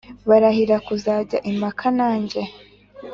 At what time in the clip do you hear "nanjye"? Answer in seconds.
1.97-2.41